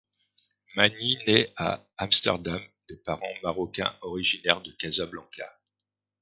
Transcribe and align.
Mani 0.75 1.19
naît 1.27 1.47
à 1.57 1.85
Amsterdam 1.99 2.59
de 2.89 2.95
parents 2.95 3.35
marocains 3.43 3.95
originaires 4.01 4.61
de 4.63 4.71
Casablanca. 4.71 5.47